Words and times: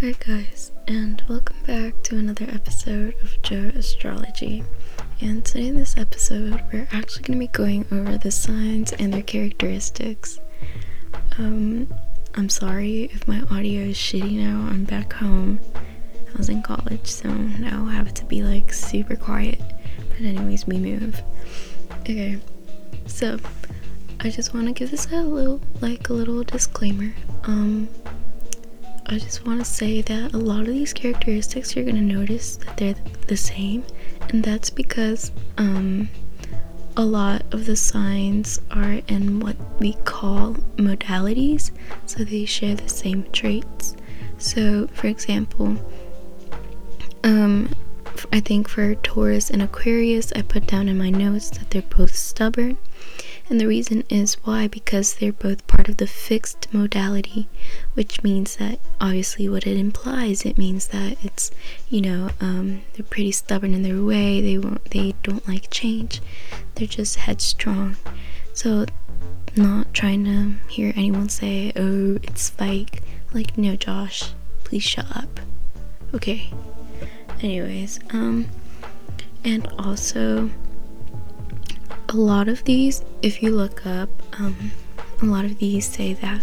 Hi, 0.00 0.14
guys, 0.26 0.72
and 0.88 1.22
welcome 1.28 1.56
back 1.66 2.02
to 2.04 2.16
another 2.16 2.46
episode 2.48 3.14
of 3.22 3.42
Joastrology. 3.42 4.64
And 5.20 5.44
today, 5.44 5.68
in 5.68 5.74
this 5.74 5.94
episode, 5.98 6.64
we're 6.72 6.88
actually 6.90 7.24
going 7.24 7.38
to 7.38 7.46
be 7.46 7.48
going 7.48 7.84
over 7.92 8.16
the 8.16 8.30
signs 8.30 8.94
and 8.94 9.12
their 9.12 9.20
characteristics. 9.20 10.40
Um, 11.36 11.86
I'm 12.34 12.48
sorry 12.48 13.10
if 13.12 13.28
my 13.28 13.42
audio 13.50 13.82
is 13.82 13.98
shitty 13.98 14.38
now. 14.38 14.66
I'm 14.70 14.84
back 14.84 15.12
home. 15.12 15.60
I 15.74 16.38
was 16.38 16.48
in 16.48 16.62
college, 16.62 17.06
so 17.06 17.28
now 17.28 17.84
I 17.86 17.92
have 17.92 18.14
to 18.14 18.24
be 18.24 18.42
like 18.42 18.72
super 18.72 19.16
quiet. 19.16 19.60
But, 20.08 20.22
anyways, 20.22 20.66
we 20.66 20.78
move. 20.78 21.22
Okay, 22.00 22.40
so 23.04 23.38
I 24.20 24.30
just 24.30 24.54
want 24.54 24.66
to 24.66 24.72
give 24.72 24.92
this 24.92 25.12
a 25.12 25.22
little, 25.22 25.60
like, 25.82 26.08
a 26.08 26.14
little 26.14 26.42
disclaimer. 26.42 27.12
Um, 27.44 27.90
I 29.12 29.18
just 29.18 29.44
want 29.44 29.58
to 29.58 29.64
say 29.64 30.02
that 30.02 30.34
a 30.34 30.38
lot 30.38 30.60
of 30.60 30.68
these 30.68 30.92
characteristics 30.92 31.74
you're 31.74 31.84
gonna 31.84 32.00
notice 32.00 32.58
that 32.58 32.76
they're 32.76 32.94
the 33.26 33.36
same, 33.36 33.82
and 34.28 34.44
that's 34.44 34.70
because 34.70 35.32
um, 35.58 36.08
a 36.96 37.04
lot 37.04 37.42
of 37.50 37.66
the 37.66 37.74
signs 37.74 38.60
are 38.70 39.00
in 39.08 39.40
what 39.40 39.56
we 39.80 39.94
call 40.04 40.54
modalities, 40.76 41.72
so 42.06 42.22
they 42.22 42.44
share 42.44 42.76
the 42.76 42.88
same 42.88 43.24
traits. 43.32 43.96
So, 44.38 44.86
for 44.94 45.08
example, 45.08 45.76
um, 47.24 47.68
I 48.32 48.38
think 48.38 48.68
for 48.68 48.94
Taurus 48.94 49.50
and 49.50 49.60
Aquarius, 49.60 50.32
I 50.36 50.42
put 50.42 50.68
down 50.68 50.88
in 50.88 50.96
my 50.96 51.10
notes 51.10 51.50
that 51.50 51.70
they're 51.70 51.82
both 51.82 52.14
stubborn 52.14 52.78
and 53.50 53.60
the 53.60 53.66
reason 53.66 54.04
is 54.08 54.34
why, 54.44 54.68
because 54.68 55.14
they're 55.14 55.32
both 55.32 55.66
part 55.66 55.88
of 55.88 55.96
the 55.96 56.06
fixed 56.06 56.72
modality, 56.72 57.48
which 57.94 58.22
means 58.22 58.54
that 58.56 58.78
obviously 59.00 59.48
what 59.48 59.66
it 59.66 59.76
implies, 59.76 60.46
it 60.46 60.56
means 60.56 60.86
that 60.88 61.16
it's, 61.24 61.50
you 61.88 62.00
know, 62.00 62.30
um, 62.40 62.82
they're 62.94 63.04
pretty 63.04 63.32
stubborn 63.32 63.74
in 63.74 63.82
their 63.82 64.02
way. 64.02 64.40
They 64.40 64.56
won't, 64.56 64.84
they 64.90 65.16
don't 65.24 65.46
like 65.48 65.68
change. 65.68 66.22
They're 66.76 66.86
just 66.86 67.16
headstrong. 67.16 67.96
So, 68.52 68.86
not 69.56 69.92
trying 69.92 70.24
to 70.26 70.54
hear 70.72 70.92
anyone 70.94 71.28
say, 71.28 71.72
"Oh, 71.74 72.20
it's 72.22 72.50
fake." 72.50 73.02
Like, 73.34 73.58
no, 73.58 73.74
Josh, 73.74 74.32
please 74.62 74.84
shut 74.84 75.06
up. 75.16 75.40
Okay. 76.14 76.52
Anyways, 77.42 77.98
um, 78.10 78.46
and 79.44 79.66
also 79.78 80.50
a 82.10 82.16
lot 82.16 82.48
of 82.48 82.64
these, 82.64 83.04
if 83.22 83.40
you 83.40 83.52
look 83.52 83.86
up, 83.86 84.08
um, 84.40 84.72
a 85.22 85.24
lot 85.24 85.44
of 85.44 85.58
these 85.58 85.88
say 85.88 86.14
that 86.14 86.42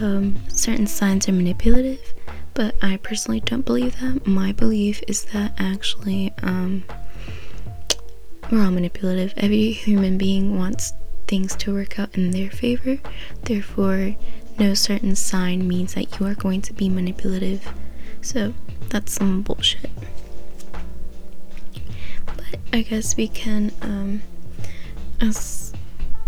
um, 0.00 0.36
certain 0.48 0.86
signs 0.86 1.28
are 1.28 1.32
manipulative, 1.32 2.14
but 2.54 2.76
I 2.80 2.98
personally 2.98 3.40
don't 3.40 3.66
believe 3.66 4.00
that. 4.00 4.24
My 4.24 4.52
belief 4.52 5.02
is 5.08 5.24
that 5.26 5.52
actually 5.58 6.32
um, 6.42 6.84
we're 8.52 8.64
all 8.64 8.70
manipulative. 8.70 9.34
Every 9.36 9.72
human 9.72 10.16
being 10.16 10.56
wants 10.56 10.92
things 11.26 11.56
to 11.56 11.74
work 11.74 11.98
out 11.98 12.16
in 12.16 12.30
their 12.30 12.50
favor, 12.50 13.00
therefore, 13.42 14.14
no 14.60 14.74
certain 14.74 15.16
sign 15.16 15.66
means 15.66 15.94
that 15.94 16.18
you 16.18 16.26
are 16.26 16.34
going 16.34 16.62
to 16.62 16.72
be 16.72 16.88
manipulative. 16.88 17.68
So, 18.20 18.54
that's 18.90 19.12
some 19.12 19.42
bullshit. 19.42 19.90
But 22.26 22.56
I 22.72 22.82
guess 22.82 23.16
we 23.16 23.26
can. 23.26 23.72
Um, 23.82 24.22
as 25.20 25.72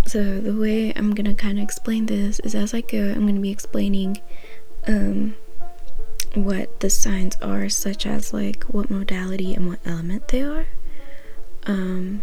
so 0.06 0.40
the 0.40 0.54
way 0.54 0.92
I'm 0.96 1.14
gonna 1.14 1.34
kind 1.34 1.58
of 1.58 1.62
explain 1.62 2.06
this 2.06 2.40
is 2.40 2.54
as 2.54 2.74
I 2.74 2.80
go, 2.80 3.10
I'm 3.10 3.26
gonna 3.26 3.40
be 3.40 3.50
explaining 3.50 4.18
um, 4.86 5.36
what 6.34 6.80
the 6.80 6.90
signs 6.90 7.36
are, 7.42 7.68
such 7.68 8.06
as 8.06 8.32
like 8.32 8.64
what 8.64 8.90
modality 8.90 9.54
and 9.54 9.68
what 9.68 9.78
element 9.84 10.28
they 10.28 10.42
are. 10.42 10.66
Um, 11.66 12.22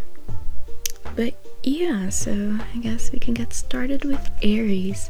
but 1.15 1.35
yeah, 1.63 2.09
so 2.09 2.57
I 2.73 2.77
guess 2.79 3.11
we 3.11 3.19
can 3.19 3.33
get 3.33 3.53
started 3.53 4.03
with 4.03 4.29
Aries. 4.41 5.09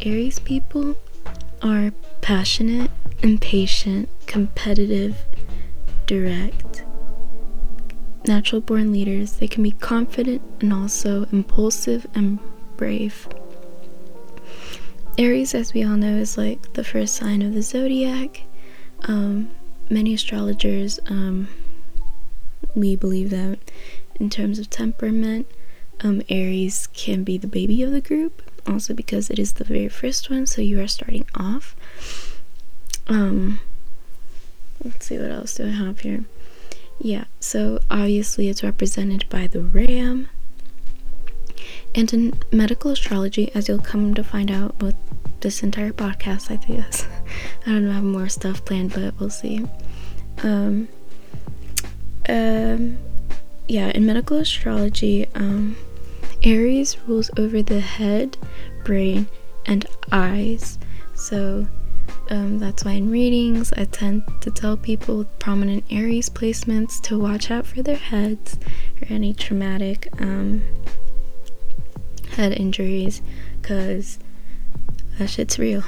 Aries 0.00 0.38
people 0.38 0.96
are 1.60 1.92
passionate, 2.22 2.90
impatient, 3.22 4.08
competitive, 4.26 5.16
direct 6.06 6.84
natural 8.26 8.60
born 8.60 8.92
leaders, 8.92 9.34
they 9.34 9.48
can 9.48 9.62
be 9.62 9.72
confident 9.72 10.42
and 10.60 10.72
also 10.72 11.26
impulsive 11.32 12.06
and 12.14 12.38
brave. 12.76 13.28
Aries, 15.18 15.54
as 15.54 15.74
we 15.74 15.84
all 15.84 15.96
know, 15.96 16.16
is 16.16 16.38
like 16.38 16.72
the 16.72 16.84
first 16.84 17.14
sign 17.14 17.42
of 17.42 17.52
the 17.54 17.62
zodiac. 17.62 18.42
Um, 19.02 19.50
many 19.90 20.14
astrologers, 20.14 20.98
um, 21.06 21.48
we 22.74 22.96
believe 22.96 23.30
that 23.30 23.58
in 24.18 24.30
terms 24.30 24.58
of 24.58 24.70
temperament, 24.70 25.46
um, 26.00 26.22
Aries 26.28 26.88
can 26.88 27.24
be 27.24 27.36
the 27.36 27.46
baby 27.46 27.82
of 27.82 27.92
the 27.92 28.00
group, 28.00 28.42
also 28.66 28.94
because 28.94 29.30
it 29.30 29.38
is 29.38 29.52
the 29.54 29.64
very 29.64 29.88
first 29.88 30.30
one, 30.30 30.46
so 30.46 30.62
you 30.62 30.80
are 30.80 30.88
starting 30.88 31.26
off. 31.34 31.76
Um, 33.06 33.60
let's 34.82 35.06
see 35.06 35.18
what 35.18 35.30
else 35.30 35.54
do 35.54 35.66
I 35.66 35.70
have 35.70 36.00
here. 36.00 36.24
Yeah, 36.98 37.24
so 37.40 37.80
obviously 37.90 38.48
it's 38.48 38.62
represented 38.62 39.28
by 39.28 39.46
the 39.46 39.62
ram. 39.62 40.28
And 41.94 42.12
in 42.12 42.40
medical 42.50 42.90
astrology, 42.90 43.50
as 43.54 43.68
you'll 43.68 43.78
come 43.78 44.14
to 44.14 44.24
find 44.24 44.50
out 44.50 44.80
with 44.80 44.94
this 45.40 45.62
entire 45.62 45.92
podcast, 45.92 46.50
I 46.50 46.56
guess. 46.56 47.06
I 47.66 47.70
don't 47.70 47.84
know, 47.84 47.90
I 47.90 47.94
have 47.94 48.04
more 48.04 48.28
stuff 48.28 48.64
planned, 48.64 48.94
but 48.94 49.18
we'll 49.18 49.30
see. 49.30 49.66
Um, 50.42 50.88
um, 52.28 52.98
yeah, 53.68 53.88
in 53.88 54.06
medical 54.06 54.38
astrology, 54.38 55.26
um, 55.34 55.76
Aries 56.42 56.96
rules 57.06 57.30
over 57.36 57.62
the 57.62 57.80
head, 57.80 58.36
brain, 58.84 59.26
and 59.66 59.86
eyes. 60.10 60.78
So 61.14 61.66
um, 62.32 62.58
that's 62.58 62.82
why 62.82 62.92
in 62.92 63.10
readings, 63.10 63.74
I 63.74 63.84
tend 63.84 64.22
to 64.40 64.50
tell 64.50 64.78
people 64.78 65.18
with 65.18 65.38
prominent 65.38 65.84
Aries 65.90 66.30
placements 66.30 66.98
to 67.02 67.18
watch 67.18 67.50
out 67.50 67.66
for 67.66 67.82
their 67.82 67.96
heads 67.96 68.56
or 69.02 69.08
any 69.10 69.34
traumatic 69.34 70.08
um, 70.18 70.62
head 72.30 72.52
injuries 72.52 73.20
because 73.60 74.18
that 75.18 75.28
shit's 75.28 75.58
real. 75.58 75.84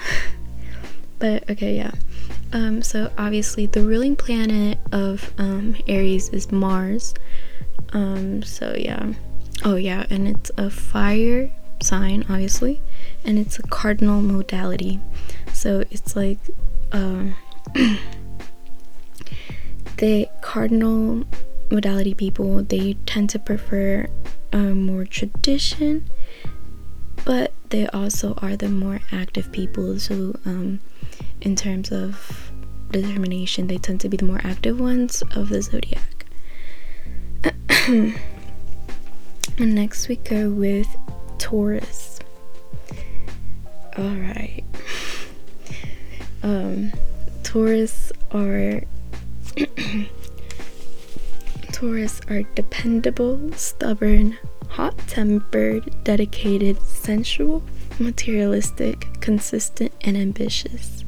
but 1.19 1.49
okay, 1.49 1.77
yeah. 1.77 1.93
Um, 2.53 2.83
so 2.83 3.11
obviously, 3.17 3.65
the 3.65 3.81
ruling 3.81 4.15
planet 4.15 4.79
of 4.93 5.33
um, 5.39 5.77
Aries 5.89 6.29
is 6.29 6.53
Mars. 6.53 7.15
Um, 7.95 8.43
so 8.43 8.75
yeah. 8.79 9.15
Oh 9.65 9.77
yeah, 9.77 10.05
and 10.11 10.29
it's 10.29 10.51
a 10.59 10.69
fire 10.69 11.51
sign, 11.81 12.27
obviously, 12.29 12.83
and 13.25 13.39
it's 13.39 13.59
a 13.59 13.63
cardinal 13.63 14.21
modality. 14.21 15.01
So 15.53 15.85
it's 15.91 16.15
like 16.17 16.39
um, 16.93 17.35
the 19.97 20.29
cardinal 20.43 21.25
modality 21.71 22.15
people, 22.15 22.63
they 22.63 22.95
tend 23.07 23.31
to 23.31 23.39
prefer 23.39 24.09
um, 24.53 24.87
more 24.87 25.05
tradition, 25.05 26.09
but 27.25 27.53
they 27.71 27.87
also 27.89 28.35
are 28.35 28.57
the 28.57 28.69
more 28.69 29.01
active 29.11 29.51
people. 29.53 29.99
So, 29.99 30.39
um, 30.45 30.81
in 31.41 31.57
terms 31.57 31.91
of 31.91 32.53
determination, 32.91 33.67
they 33.67 33.79
tend 33.79 34.01
to 34.01 34.09
be 34.09 34.17
the 34.17 34.25
more 34.25 34.41
active 34.45 34.79
ones 34.81 35.23
of 35.35 35.49
the 35.49 35.63
zodiac. 35.63 36.27
and 37.89 38.15
next 39.75 40.09
we 40.09 40.17
go 40.17 40.51
with 40.51 40.87
Taurus. 41.39 42.14
All 43.97 44.05
right 44.05 44.65
um, 46.45 46.93
Taurus 47.43 48.13
are 48.31 48.83
Taurus 51.73 52.21
are 52.29 52.43
dependable, 52.55 53.53
stubborn, 53.55 54.37
hot-tempered, 54.69 56.05
dedicated, 56.05 56.81
sensual, 56.83 57.63
materialistic, 57.99 59.07
consistent, 59.21 59.93
and 60.03 60.17
ambitious. 60.17 61.05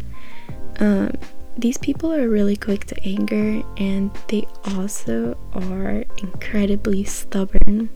Um, 0.80 1.12
these 1.56 1.78
people 1.78 2.12
are 2.12 2.28
really 2.28 2.56
quick 2.56 2.84
to 2.86 3.02
anger 3.04 3.62
and 3.76 4.10
they 4.28 4.46
also 4.74 5.38
are 5.52 6.04
incredibly 6.18 7.04
stubborn. 7.04 7.88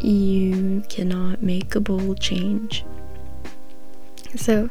You 0.00 0.82
cannot 0.88 1.42
make 1.42 1.74
a 1.74 1.80
bold 1.80 2.20
change. 2.20 2.84
So, 4.36 4.70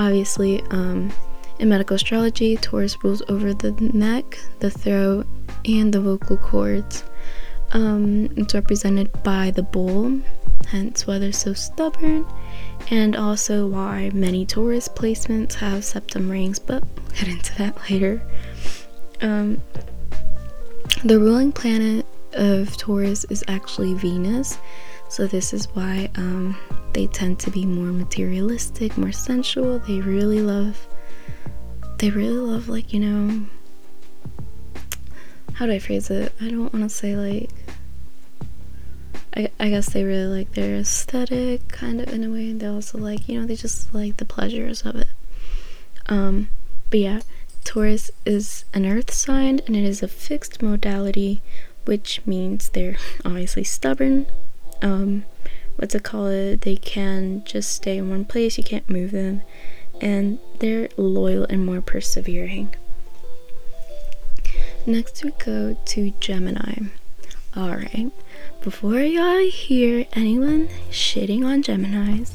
Obviously, 0.00 0.62
um, 0.70 1.12
in 1.58 1.68
medical 1.68 1.94
astrology, 1.94 2.56
Taurus 2.56 2.96
rules 3.04 3.22
over 3.28 3.52
the 3.52 3.72
neck, 3.72 4.38
the 4.60 4.70
throat, 4.70 5.26
and 5.66 5.92
the 5.92 6.00
vocal 6.00 6.38
cords. 6.38 7.04
Um, 7.72 8.30
it's 8.34 8.54
represented 8.54 9.10
by 9.22 9.50
the 9.50 9.62
bull, 9.62 10.20
hence 10.68 11.06
why 11.06 11.18
they're 11.18 11.32
so 11.32 11.52
stubborn. 11.52 12.26
and 12.90 13.14
also 13.14 13.66
why 13.66 14.10
many 14.14 14.46
Taurus 14.46 14.88
placements 14.88 15.52
have 15.54 15.84
septum 15.84 16.30
rings, 16.30 16.58
but 16.58 16.82
we'll 16.82 17.14
get 17.18 17.28
into 17.28 17.54
that 17.58 17.76
later. 17.90 18.22
Um, 19.20 19.60
the 21.04 21.18
ruling 21.18 21.52
planet 21.52 22.06
of 22.32 22.74
Taurus 22.78 23.24
is 23.24 23.44
actually 23.48 23.92
Venus, 23.92 24.56
so 25.10 25.26
this 25.26 25.52
is 25.52 25.66
why 25.74 26.08
um, 26.14 26.56
they 26.94 27.06
tend 27.08 27.38
to 27.40 27.50
be 27.50 27.66
more 27.66 27.92
materialistic, 27.92 28.96
more 28.96 29.12
sensual. 29.12 29.80
They 29.80 30.00
really 30.00 30.40
love, 30.40 30.86
they 31.98 32.10
really 32.10 32.38
love, 32.38 32.68
like, 32.68 32.92
you 32.92 33.00
know, 33.00 33.46
how 35.54 35.66
do 35.66 35.72
I 35.72 35.78
phrase 35.78 36.10
it? 36.10 36.32
I 36.40 36.48
don't 36.48 36.72
want 36.72 36.84
to 36.84 36.88
say 36.88 37.16
like 37.16 37.50
I, 39.36 39.50
I 39.60 39.70
guess 39.70 39.92
they 39.92 40.04
really 40.04 40.38
like 40.38 40.52
their 40.52 40.76
aesthetic 40.76 41.68
kind 41.68 42.00
of 42.00 42.12
in 42.12 42.24
a 42.24 42.30
way 42.30 42.52
they 42.52 42.66
also 42.66 42.98
like 42.98 43.28
you 43.28 43.38
know 43.38 43.46
they 43.46 43.56
just 43.56 43.94
like 43.94 44.16
the 44.16 44.24
pleasures 44.24 44.82
of 44.82 44.96
it 44.96 45.08
um 46.06 46.48
but 46.90 46.98
yeah 46.98 47.20
taurus 47.62 48.10
is 48.24 48.64
an 48.74 48.86
earth 48.86 49.12
sign 49.12 49.60
and 49.66 49.76
it 49.76 49.84
is 49.84 50.02
a 50.02 50.08
fixed 50.08 50.62
modality 50.62 51.42
which 51.84 52.20
means 52.26 52.70
they're 52.70 52.96
obviously 53.24 53.62
stubborn 53.62 54.26
um 54.82 55.24
what's 55.76 55.94
it 55.94 56.02
called 56.02 56.60
they 56.60 56.76
can 56.76 57.42
just 57.44 57.72
stay 57.72 57.98
in 57.98 58.10
one 58.10 58.24
place 58.24 58.58
you 58.58 58.64
can't 58.64 58.88
move 58.88 59.10
them 59.10 59.42
and 60.00 60.38
they're 60.58 60.88
loyal 60.96 61.46
and 61.50 61.64
more 61.64 61.80
persevering 61.80 62.74
next 64.86 65.24
we 65.24 65.30
go 65.32 65.76
to 65.84 66.12
gemini 66.20 66.74
alright 67.56 68.10
before 68.62 69.00
y'all 69.00 69.48
hear 69.48 70.04
anyone 70.12 70.68
shitting 70.90 71.46
on 71.46 71.62
Geminis, 71.62 72.32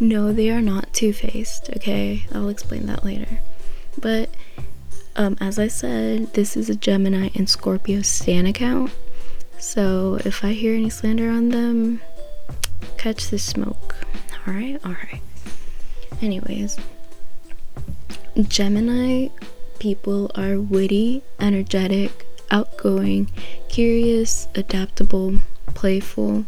no, 0.00 0.32
they 0.32 0.50
are 0.50 0.60
not 0.60 0.92
two 0.92 1.12
faced, 1.12 1.70
okay? 1.76 2.24
I'll 2.32 2.48
explain 2.48 2.86
that 2.86 3.04
later. 3.04 3.38
But, 3.96 4.28
um, 5.14 5.36
as 5.40 5.56
I 5.56 5.68
said, 5.68 6.34
this 6.34 6.56
is 6.56 6.68
a 6.68 6.74
Gemini 6.74 7.28
and 7.36 7.48
Scorpio 7.48 8.02
Stan 8.02 8.44
account. 8.44 8.90
So 9.58 10.18
if 10.24 10.44
I 10.44 10.52
hear 10.52 10.74
any 10.74 10.90
slander 10.90 11.30
on 11.30 11.50
them, 11.50 12.00
catch 12.96 13.28
the 13.30 13.38
smoke. 13.38 13.96
Alright? 14.46 14.84
Alright. 14.84 15.22
Anyways, 16.22 16.78
Gemini 18.40 19.28
people 19.78 20.30
are 20.34 20.58
witty, 20.60 21.22
energetic, 21.38 22.26
outgoing, 22.50 23.30
curious, 23.68 24.48
adaptable, 24.54 25.38
playful, 25.74 26.44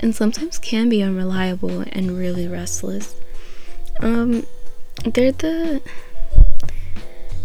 and 0.00 0.14
sometimes 0.14 0.58
can 0.58 0.88
be 0.88 1.02
unreliable 1.02 1.84
and 1.92 2.18
really 2.18 2.48
restless. 2.48 3.14
Um, 4.00 4.46
they're 5.04 5.32
the 5.32 5.82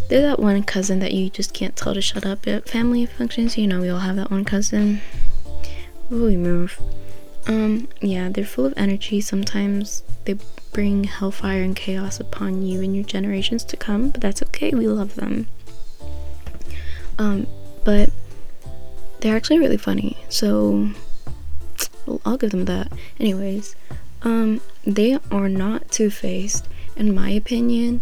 they're 0.10 0.22
that 0.22 0.40
one 0.40 0.64
cousin 0.64 1.00
that 1.00 1.14
you 1.14 1.30
just 1.30 1.54
can't 1.54 1.76
tell 1.76 1.94
to 1.94 2.02
shut 2.02 2.26
up 2.26 2.48
at 2.48 2.68
family 2.68 3.06
functions. 3.06 3.58
You 3.58 3.68
know, 3.68 3.82
we 3.82 3.90
all 3.90 4.00
have 4.00 4.16
that 4.16 4.32
one 4.32 4.46
cousin. 4.46 5.02
we 6.10 6.38
move. 6.38 6.80
Um, 7.48 7.88
yeah, 8.02 8.30
they're 8.30 8.46
full 8.46 8.66
of 8.66 8.74
energy. 8.78 9.22
Sometimes 9.22 10.04
they 10.26 10.38
bring 10.74 11.06
hellfire 11.06 11.62
and 11.62 11.76
chaos 11.76 12.20
upon 12.20 12.62
you 12.62 12.82
and 12.82 12.96
your 12.96 13.06
generations 13.06 13.64
to 13.66 13.78
come, 13.78 14.10
but 14.10 14.22
that's 14.22 14.44
okay. 14.44 14.72
We 14.72 14.88
love 14.88 15.16
them. 15.16 15.48
Um, 17.18 17.48
but 17.84 18.12
they're 19.22 19.36
actually 19.36 19.60
really 19.60 19.78
funny. 19.78 20.18
So 20.30 20.90
I'll 22.26 22.38
give 22.38 22.52
them 22.52 22.66
that. 22.66 22.92
Anyways, 23.20 23.76
um, 24.24 24.62
they 24.86 25.18
are 25.32 25.50
not 25.50 25.90
two 25.92 26.10
faced. 26.10 26.68
In 26.96 27.14
my 27.14 27.30
opinion, 27.30 28.02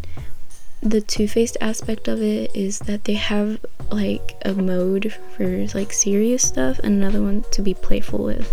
the 0.86 1.02
two 1.02 1.28
faced 1.28 1.58
aspect 1.62 2.08
of 2.08 2.22
it 2.22 2.56
is 2.56 2.80
that 2.80 3.04
they 3.04 3.14
have 3.14 3.60
like 3.92 4.38
a 4.46 4.54
mode 4.54 5.14
for 5.36 5.66
like 5.74 5.92
serious 5.92 6.44
stuff 6.44 6.80
and 6.80 6.96
another 6.96 7.22
one 7.22 7.44
to 7.52 7.62
be 7.62 7.74
playful 7.74 8.24
with. 8.24 8.52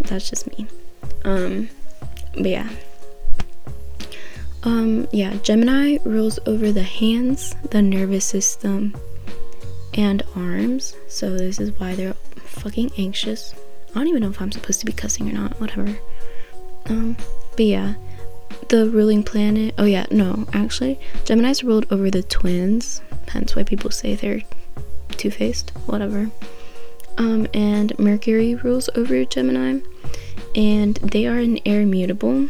That's 0.00 0.28
just 0.28 0.46
me. 0.56 0.66
Um, 1.24 1.68
but 2.34 2.46
yeah. 2.46 2.68
Um, 4.62 5.08
yeah, 5.12 5.34
Gemini 5.42 5.98
rules 6.04 6.38
over 6.46 6.72
the 6.72 6.82
hands, 6.82 7.54
the 7.70 7.82
nervous 7.82 8.24
system, 8.24 8.94
and 9.94 10.22
arms. 10.34 10.94
So 11.08 11.36
this 11.36 11.58
is 11.60 11.70
why 11.78 11.94
they're 11.94 12.14
fucking 12.36 12.90
anxious 12.98 13.54
I 13.96 14.00
don't 14.00 14.08
even 14.08 14.24
know 14.24 14.28
if 14.28 14.42
I'm 14.42 14.52
supposed 14.52 14.80
to 14.80 14.86
be 14.86 14.92
cussing 14.92 15.26
or 15.30 15.32
not, 15.32 15.58
whatever. 15.58 15.98
Um, 16.90 17.16
but 17.52 17.64
yeah, 17.64 17.94
the 18.68 18.88
ruling 18.88 19.22
planet. 19.22 19.74
Oh, 19.78 19.84
yeah, 19.84 20.06
no, 20.10 20.46
actually, 20.52 20.98
Gemini's 21.24 21.62
ruled 21.62 21.86
over 21.90 22.10
the 22.10 22.22
twins, 22.22 23.00
hence 23.28 23.54
why 23.54 23.62
people 23.62 23.90
say 23.90 24.14
they're 24.14 24.42
two 25.10 25.30
faced, 25.30 25.70
whatever. 25.86 26.30
Um, 27.18 27.46
and 27.54 27.98
Mercury 27.98 28.54
rules 28.54 28.90
over 28.94 29.24
Gemini, 29.24 29.80
and 30.54 30.96
they 30.96 31.26
are 31.26 31.38
an 31.38 31.58
air 31.64 31.86
mutable 31.86 32.48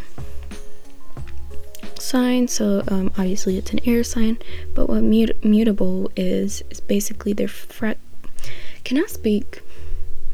sign, 2.06 2.48
so 2.48 2.82
um, 2.88 3.08
obviously 3.18 3.58
it's 3.58 3.72
an 3.72 3.80
air 3.86 4.02
sign. 4.04 4.38
But 4.74 4.88
what 4.88 5.02
mut- 5.02 5.44
mutable 5.44 6.10
is 6.16 6.62
is 6.70 6.80
basically 6.80 7.32
their 7.32 7.48
fret. 7.48 7.98
Can 8.84 8.98
I 8.98 9.06
speak? 9.06 9.62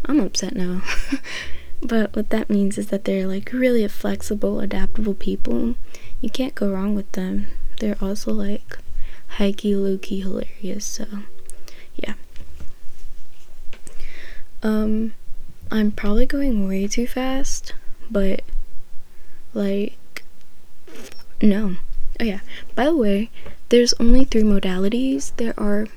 I'm 0.04 0.20
upset 0.20 0.54
now. 0.54 0.82
but 1.82 2.14
what 2.14 2.30
that 2.30 2.48
means 2.48 2.78
is 2.78 2.88
that 2.88 3.04
they're 3.04 3.26
like 3.26 3.52
really 3.52 3.82
a 3.82 3.88
flexible, 3.88 4.60
adaptable 4.60 5.14
people. 5.14 5.74
You 6.20 6.30
can't 6.30 6.54
go 6.54 6.70
wrong 6.70 6.94
with 6.94 7.10
them. 7.12 7.46
They're 7.80 7.98
also 8.00 8.32
like 8.32 8.78
hikey, 9.38 9.74
lowkey, 9.74 10.22
hilarious. 10.22 10.86
So, 10.86 11.06
yeah. 11.96 12.14
Um, 14.62 15.14
I'm 15.70 15.90
probably 15.90 16.26
going 16.26 16.68
way 16.68 16.86
too 16.86 17.06
fast, 17.06 17.74
but 18.10 18.42
like, 19.54 20.22
no. 21.40 21.76
Oh, 22.20 22.24
yeah. 22.24 22.40
By 22.76 22.84
the 22.84 22.96
way, 22.96 23.30
there's 23.70 23.94
only 23.94 24.24
three 24.24 24.42
modalities. 24.42 25.34
There 25.36 25.54
are, 25.58 25.88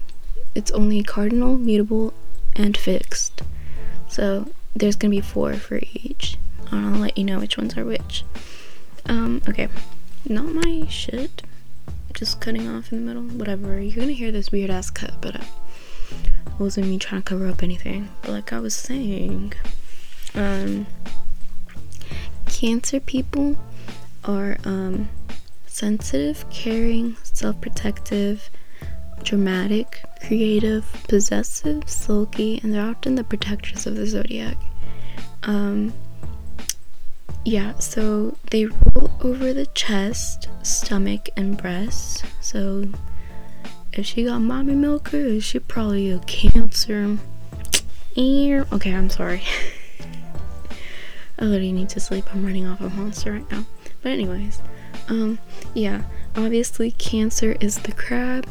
it's 0.56 0.72
only 0.72 1.04
cardinal, 1.04 1.58
mutable, 1.58 2.14
and 2.56 2.76
fixed. 2.76 3.44
So 4.08 4.48
there's 4.76 4.96
gonna 4.96 5.12
be 5.12 5.22
four 5.22 5.54
for 5.56 5.80
each. 5.94 6.38
I'll 6.72 7.00
let 7.00 7.18
you 7.18 7.24
know 7.24 7.40
which 7.40 7.58
ones 7.58 7.78
are 7.78 7.86
which. 7.86 8.24
Um, 9.08 9.42
okay. 9.48 9.70
Not 10.28 10.46
my 10.46 10.86
shit. 10.90 11.44
Just 12.14 12.42
cutting 12.42 12.68
off 12.68 12.92
in 12.92 13.06
the 13.06 13.14
middle. 13.14 13.24
Whatever. 13.38 13.80
You're 13.80 13.96
gonna 13.96 14.14
hear 14.14 14.32
this 14.32 14.52
weird 14.52 14.70
ass 14.70 14.90
cut, 14.90 15.14
but 15.22 15.36
uh, 15.36 15.44
it 16.48 16.60
wasn't 16.60 16.88
me 16.88 16.98
trying 16.98 17.22
to 17.22 17.26
cover 17.26 17.48
up 17.48 17.64
anything. 17.64 18.10
But 18.22 18.32
like 18.32 18.54
I 18.54 18.60
was 18.60 18.76
saying, 18.76 19.54
um, 20.34 20.88
cancer 22.48 23.00
people 23.00 23.58
are 24.24 24.58
um, 24.66 25.10
sensitive, 25.68 26.50
caring, 26.50 27.16
self 27.24 27.62
protective, 27.62 28.50
dramatic, 29.26 30.04
creative, 30.26 30.86
possessive, 31.10 31.90
sulky, 31.90 32.60
and 32.64 32.74
they're 32.74 32.86
often 32.86 33.16
the 33.16 33.24
protectors 33.24 33.86
of 33.86 33.96
the 33.96 34.06
zodiac. 34.06 34.58
Um, 35.44 35.94
yeah, 37.44 37.78
so 37.80 38.38
they 38.52 38.66
rule 38.66 39.12
over 39.22 39.54
the 39.54 39.66
chest, 39.68 40.48
stomach, 40.64 41.30
and 41.36 41.58
breast. 41.58 42.24
So 42.40 42.88
if 43.94 44.06
she 44.06 44.24
got 44.24 44.40
mommy 44.40 44.76
milker, 44.76 45.40
she 45.42 45.60
probably 45.60 46.12
a 46.12 46.20
cancer. 46.20 47.18
Okay, 48.18 48.94
I'm 48.94 49.10
sorry. 49.10 49.44
I 51.40 51.46
literally 51.46 51.74
need 51.74 51.90
to 51.90 52.00
sleep. 52.00 52.26
I'm 52.34 52.46
running 52.46 52.66
off 52.66 52.80
a 52.80 52.90
monster 52.90 53.34
right 53.34 53.52
now. 53.52 53.66
But 54.02 54.14
anyways, 54.14 54.62
um, 55.10 55.40
yeah, 55.74 56.04
obviously 56.36 56.92
cancer 56.92 57.58
is 57.60 57.80
the 57.80 57.92
crab. 57.92 58.48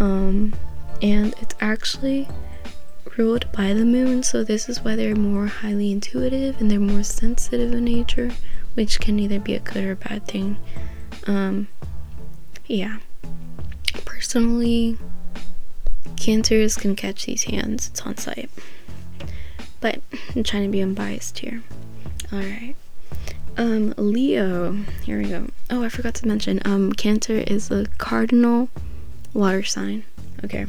Um, 0.00 0.54
and 1.02 1.34
it's 1.40 1.54
actually 1.60 2.26
ruled 3.16 3.50
by 3.52 3.74
the 3.74 3.84
moon, 3.84 4.22
so 4.22 4.42
this 4.42 4.68
is 4.68 4.80
why 4.80 4.96
they're 4.96 5.14
more 5.14 5.46
highly 5.46 5.92
intuitive 5.92 6.60
and 6.60 6.70
they're 6.70 6.80
more 6.80 7.02
sensitive 7.02 7.72
in 7.72 7.84
nature, 7.84 8.30
which 8.74 8.98
can 8.98 9.18
either 9.18 9.38
be 9.38 9.54
a 9.54 9.60
good 9.60 9.84
or 9.84 9.92
a 9.92 9.96
bad 9.96 10.26
thing. 10.26 10.56
Um, 11.26 11.68
yeah. 12.66 12.98
Personally, 14.04 14.96
cancers 16.16 16.76
can 16.76 16.96
catch 16.96 17.26
these 17.26 17.44
hands, 17.44 17.88
it's 17.88 18.00
on 18.02 18.16
sight. 18.16 18.50
But 19.80 20.00
I'm 20.34 20.42
trying 20.42 20.64
to 20.64 20.70
be 20.70 20.80
unbiased 20.82 21.38
here. 21.38 21.62
Alright. 22.32 22.76
Um, 23.56 23.92
Leo. 23.96 24.72
Here 25.04 25.18
we 25.18 25.28
go. 25.28 25.48
Oh, 25.68 25.82
I 25.82 25.88
forgot 25.88 26.14
to 26.16 26.28
mention. 26.28 26.60
Um, 26.64 26.92
Cancer 26.92 27.44
is 27.46 27.70
a 27.70 27.86
cardinal 27.98 28.70
water 29.32 29.62
sign. 29.62 30.04
Okay. 30.44 30.66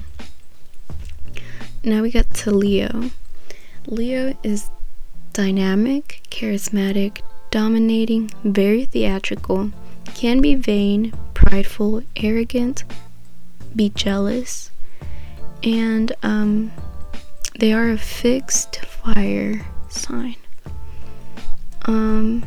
Now 1.84 2.02
we 2.02 2.12
get 2.12 2.32
to 2.36 2.52
Leo. 2.52 3.12
Leo 3.88 4.36
is 4.44 4.70
dynamic, 5.34 6.22
charismatic, 6.30 7.22
dominating, 7.50 8.32
very 8.44 8.86
theatrical, 8.86 9.72
can 10.14 10.42
be 10.42 10.56
vain, 10.56 11.14
prideful, 11.34 12.04
arrogant, 12.16 12.84
be 13.76 13.90
jealous, 13.90 14.72
and 15.64 16.14
um, 16.24 16.72
they 17.60 17.74
are 17.74 17.90
a 17.90 17.98
fixed 17.98 18.78
fire 18.86 19.66
sign. 19.90 20.36
Um, 21.86 22.46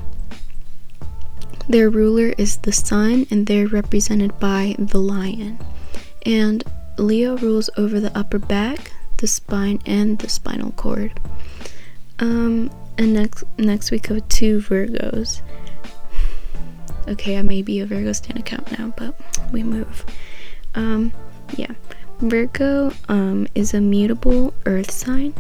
their 1.69 1.91
ruler 1.91 2.35
is 2.39 2.59
the 2.59 2.73
sun, 2.73 3.27
and 3.31 3.47
they're 3.47 3.67
represented 3.67 4.39
by 4.39 4.77
the 4.79 4.99
lion. 4.99 5.59
And 6.25 6.65
Leo 6.97 7.37
rules 7.37 7.71
over 7.77 8.01
the 8.01 8.17
upper 8.17 8.39
back, 8.39 8.93
the 9.19 9.27
spine, 9.27 9.81
and 9.87 10.19
the 10.19 10.29
spinal 10.29 10.73
cord. 10.73 11.19
Um, 12.19 12.71
and 12.97 13.13
next 13.13 13.45
next 13.59 13.91
we 13.91 13.99
go 13.99 14.21
to 14.21 14.61
Virgos. 14.61 15.43
Okay, 17.09 17.37
I 17.37 17.43
may 17.43 17.61
be 17.61 17.81
a 17.81 17.87
Virgo 17.87 18.13
stand 18.13 18.39
account 18.39 18.79
now, 18.79 18.95
but 18.97 19.15
we 19.53 19.63
move. 19.63 20.05
Um, 20.75 21.13
yeah. 21.57 21.73
Virgo 22.21 22.93
um, 23.09 23.47
is 23.55 23.75
a 23.75 23.81
mutable 23.81 24.55
earth 24.67 24.91
sign 24.91 25.35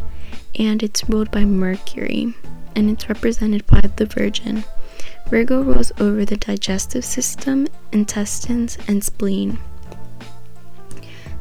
and 0.59 0.83
it's 0.83 1.09
ruled 1.09 1.31
by 1.31 1.45
Mercury 1.45 2.35
and 2.77 2.91
it's 2.91 3.09
represented 3.09 3.67
by 3.67 3.81
the 3.97 4.07
Virgin. 4.07 4.65
Virgo 5.29 5.63
rules 5.63 5.93
over 5.99 6.25
the 6.25 6.37
digestive 6.37 7.05
system, 7.05 7.67
intestines, 7.93 8.77
and 8.89 9.03
spleen. 9.03 9.59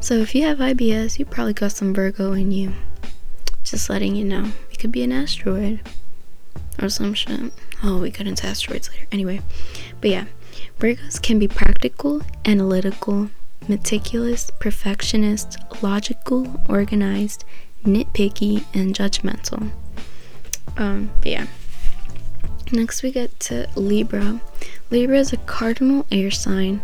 So 0.04 0.16
if 0.16 0.36
you 0.36 0.44
have 0.44 0.58
IBS, 0.58 1.18
you 1.18 1.24
probably 1.24 1.54
got 1.54 1.72
some 1.72 1.94
Virgo 1.94 2.34
in 2.34 2.52
you. 2.52 2.74
Just 3.64 3.90
letting 3.90 4.18
you 4.18 4.26
know. 4.26 4.52
It 4.70 4.78
could 4.78 4.92
be 4.92 5.02
an 5.02 5.14
asteroid 5.14 5.80
or 6.82 6.90
some 6.90 7.14
shit. 7.14 7.54
Oh, 7.82 8.00
we 8.00 8.12
got 8.12 8.28
into 8.28 8.46
asteroids 8.46 8.90
later. 8.90 9.08
Anyway, 9.14 9.40
but 10.02 10.10
yeah, 10.10 10.26
Virgos 10.78 11.22
can 11.22 11.40
be 11.40 11.48
practical, 11.48 12.22
analytical, 12.44 13.30
meticulous, 13.70 14.52
perfectionist, 14.60 15.58
logical, 15.82 16.62
organized, 16.68 17.46
nitpicky, 17.86 18.66
and 18.74 18.94
judgmental. 18.94 19.72
Um, 20.76 21.12
but 21.20 21.32
yeah. 21.32 21.48
Next, 22.74 23.04
we 23.04 23.12
get 23.14 23.40
to 23.40 23.70
Libra. 23.78 24.42
Libra 24.90 25.20
is 25.20 25.32
a 25.32 25.38
cardinal 25.38 26.06
air 26.12 26.30
sign 26.30 26.82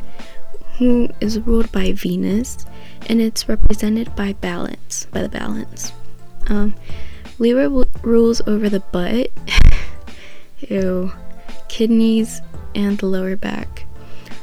who 0.78 1.10
is 1.20 1.38
ruled 1.42 1.70
by 1.74 1.92
Venus, 1.92 2.66
and 3.08 3.22
it's 3.22 3.48
represented 3.48 4.16
by 4.16 4.34
balance, 4.34 5.08
by 5.12 5.22
the 5.22 5.30
balance. 5.30 5.92
Um, 6.48 6.76
Libra 7.38 7.64
w- 7.64 7.86
rules 8.02 8.42
over 8.48 8.70
the 8.70 8.80
butt, 8.80 9.32
ew, 10.60 11.12
kidneys, 11.68 12.42
and 12.76 12.98
the 12.98 13.06
lower 13.06 13.36
back. 13.36 13.86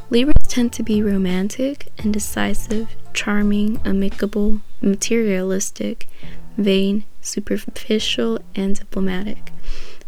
Libras 0.09 0.47
tend 0.49 0.73
to 0.73 0.83
be 0.83 1.03
romantic, 1.03 1.93
indecisive, 1.99 2.95
charming, 3.13 3.81
amicable, 3.85 4.61
materialistic, 4.81 6.09
vain, 6.57 7.05
superficial, 7.21 8.39
and 8.55 8.77
diplomatic. 8.77 9.53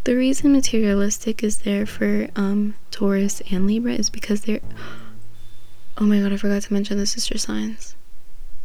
The 0.05 0.15
reason 0.15 0.53
materialistic 0.53 1.43
is 1.43 1.59
there 1.59 1.85
for 1.85 2.29
um, 2.35 2.75
Taurus 2.91 3.41
and 3.51 3.67
Libra 3.67 3.93
is 3.93 4.09
because 4.09 4.41
they're. 4.41 4.61
Oh 5.97 6.05
my 6.05 6.21
god, 6.21 6.31
I 6.31 6.37
forgot 6.37 6.61
to 6.63 6.73
mention 6.73 6.97
the 6.97 7.05
sister 7.05 7.37
signs. 7.37 7.95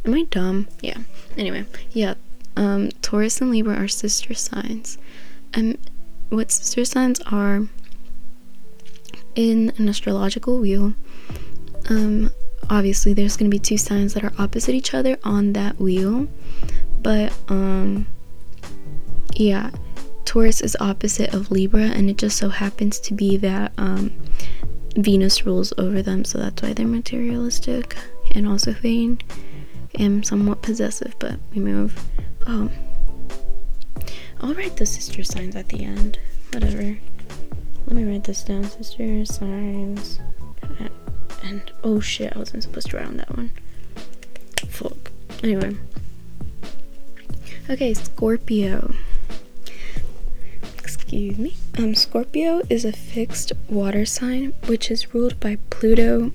Am 0.05 0.13
I 0.13 0.23
dumb? 0.23 0.67
Yeah. 0.81 0.97
Anyway, 1.37 1.65
yeah. 1.91 2.13
Um, 2.55 2.89
Taurus 3.01 3.41
and 3.41 3.51
Libra 3.51 3.75
are 3.75 3.87
sister 3.87 4.33
signs. 4.33 4.97
And 5.53 5.77
what 6.29 6.51
sister 6.51 6.85
signs 6.85 7.19
are 7.21 7.67
in 9.35 9.73
an 9.77 9.89
astrological 9.89 10.59
wheel 10.59 10.93
um, 11.89 12.31
obviously 12.69 13.13
there's 13.13 13.37
going 13.37 13.49
to 13.49 13.55
be 13.55 13.59
two 13.59 13.77
signs 13.77 14.13
that 14.13 14.23
are 14.23 14.33
opposite 14.39 14.73
each 14.73 14.93
other 14.93 15.17
on 15.23 15.53
that 15.53 15.79
wheel 15.79 16.27
but 17.01 17.31
um 17.49 18.07
yeah 19.35 19.69
taurus 20.23 20.61
is 20.61 20.75
opposite 20.79 21.33
of 21.33 21.51
libra 21.51 21.83
and 21.83 22.09
it 22.09 22.17
just 22.17 22.37
so 22.37 22.49
happens 22.49 22.99
to 22.99 23.13
be 23.13 23.37
that 23.37 23.71
um 23.77 24.11
venus 24.97 25.45
rules 25.45 25.73
over 25.77 26.01
them 26.01 26.23
so 26.23 26.37
that's 26.37 26.61
why 26.63 26.73
they're 26.73 26.87
materialistic 26.87 27.95
and 28.33 28.47
also 28.47 28.71
vain 28.71 29.19
and 29.99 30.25
somewhat 30.25 30.61
possessive 30.61 31.15
but 31.19 31.39
we 31.53 31.59
move 31.59 32.03
oh 32.47 32.69
i'll 34.41 34.53
write 34.53 34.77
the 34.77 34.85
sister 34.85 35.23
signs 35.23 35.55
at 35.55 35.69
the 35.69 35.83
end 35.83 36.19
whatever 36.51 36.97
let 37.87 37.95
me 37.95 38.03
write 38.03 38.23
this 38.23 38.43
down 38.43 38.63
sister 38.63 39.25
signs 39.25 40.19
and 41.45 41.71
oh 41.83 41.99
shit, 41.99 42.33
I 42.35 42.39
wasn't 42.39 42.63
supposed 42.63 42.89
to 42.89 42.97
write 42.97 43.05
on 43.05 43.17
that 43.17 43.35
one. 43.35 43.51
Fuck. 44.67 45.11
Anyway. 45.43 45.75
Okay, 47.69 47.93
Scorpio. 47.93 48.93
Excuse 50.79 51.37
me. 51.37 51.55
Um, 51.77 51.93
Scorpio 51.93 52.61
is 52.69 52.83
a 52.83 52.91
fixed 52.91 53.51
water 53.69 54.05
sign 54.05 54.53
which 54.65 54.89
is 54.89 55.13
ruled 55.13 55.39
by 55.39 55.57
Pluto 55.69 56.31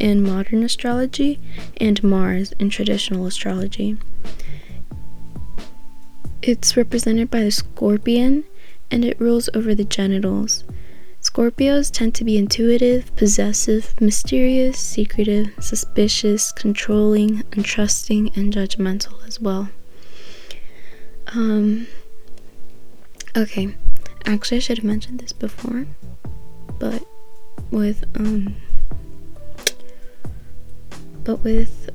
in 0.00 0.22
modern 0.22 0.62
astrology 0.64 1.38
and 1.76 2.02
Mars 2.02 2.52
in 2.58 2.70
traditional 2.70 3.26
astrology. 3.26 3.96
It's 6.42 6.76
represented 6.76 7.30
by 7.30 7.42
the 7.42 7.50
scorpion 7.50 8.44
and 8.90 9.04
it 9.04 9.20
rules 9.20 9.50
over 9.54 9.74
the 9.74 9.84
genitals. 9.84 10.64
Scorpios 11.20 11.90
tend 11.90 12.14
to 12.14 12.24
be 12.24 12.38
intuitive, 12.38 13.14
possessive, 13.14 13.94
mysterious, 14.00 14.78
secretive, 14.78 15.52
suspicious, 15.60 16.50
controlling, 16.50 17.42
untrusting, 17.50 18.34
and 18.36 18.54
judgmental 18.54 19.26
as 19.26 19.38
well. 19.38 19.68
Um, 21.34 21.86
okay, 23.36 23.76
actually, 24.24 24.56
I 24.56 24.60
should 24.60 24.78
have 24.78 24.84
mentioned 24.84 25.20
this 25.20 25.34
before, 25.34 25.86
but 26.78 27.04
with, 27.70 28.04
um, 28.18 28.56
but 31.30 31.44
with 31.44 31.88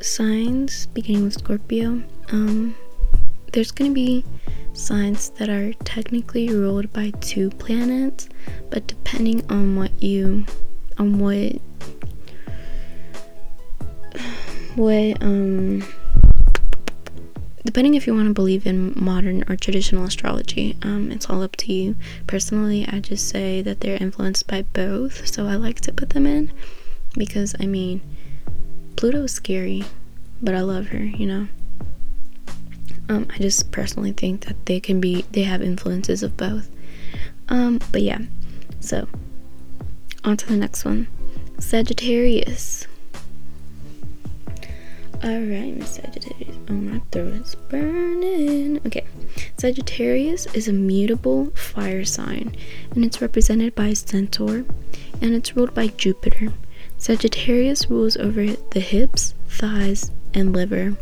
signs 0.00 0.86
beginning 0.86 1.24
with 1.24 1.32
Scorpio, 1.32 2.04
um, 2.30 2.76
there's 3.52 3.72
gonna 3.72 3.90
be 3.90 4.24
signs 4.74 5.30
that 5.30 5.48
are 5.48 5.72
technically 5.82 6.50
ruled 6.50 6.92
by 6.92 7.10
two 7.20 7.50
planets, 7.50 8.28
but 8.70 8.86
depending 8.86 9.44
on 9.50 9.74
what 9.74 9.90
you 10.00 10.44
on 10.98 11.18
what 11.18 11.54
what 14.76 15.20
um 15.20 15.82
depending 17.64 17.94
if 17.94 18.06
you 18.06 18.14
want 18.14 18.28
to 18.28 18.34
believe 18.34 18.68
in 18.68 18.92
modern 18.94 19.42
or 19.48 19.56
traditional 19.56 20.04
astrology 20.04 20.76
um, 20.82 21.10
it's 21.10 21.28
all 21.28 21.42
up 21.42 21.56
to 21.56 21.72
you. 21.72 21.96
Personally 22.28 22.86
i 22.88 23.00
just 23.00 23.28
say 23.28 23.62
that 23.62 23.80
they're 23.80 24.00
influenced 24.00 24.46
by 24.46 24.62
both 24.62 25.26
so 25.26 25.46
i 25.46 25.56
like 25.56 25.80
to 25.80 25.92
put 25.92 26.10
them 26.10 26.24
in 26.24 26.52
because 27.18 27.56
i 27.58 27.66
mean 27.66 28.00
pluto's 28.96 29.32
scary 29.32 29.84
but 30.42 30.54
i 30.54 30.60
love 30.60 30.88
her 30.88 31.04
you 31.04 31.26
know 31.26 31.48
um, 33.08 33.26
I 33.32 33.38
just 33.38 33.70
personally 33.70 34.12
think 34.12 34.46
that 34.46 34.66
they 34.66 34.80
can 34.80 35.00
be, 35.00 35.24
they 35.30 35.44
have 35.44 35.62
influences 35.62 36.22
of 36.22 36.36
both. 36.36 36.68
Um, 37.48 37.80
but 37.92 38.02
yeah, 38.02 38.18
so 38.80 39.06
on 40.24 40.36
to 40.36 40.46
the 40.46 40.56
next 40.56 40.84
one 40.84 41.06
Sagittarius. 41.58 42.86
Alright, 45.24 45.76
Miss 45.76 45.94
Sagittarius. 45.94 46.56
Oh, 46.68 46.72
my 46.72 47.00
throat 47.12 47.34
is 47.34 47.54
burning. 47.54 48.80
Okay, 48.84 49.06
Sagittarius 49.56 50.46
is 50.46 50.66
a 50.66 50.72
mutable 50.72 51.50
fire 51.50 52.04
sign 52.04 52.56
and 52.90 53.04
it's 53.04 53.22
represented 53.22 53.74
by 53.74 53.86
a 53.86 53.94
centaur 53.94 54.64
and 55.22 55.34
it's 55.34 55.56
ruled 55.56 55.74
by 55.74 55.86
Jupiter. 55.86 56.52
Sagittarius 56.98 57.88
rules 57.90 58.16
over 58.16 58.46
the 58.46 58.80
hips, 58.80 59.34
thighs, 59.48 60.10
and 60.34 60.52
liver. 60.52 60.96